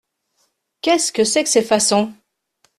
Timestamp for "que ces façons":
1.43-2.11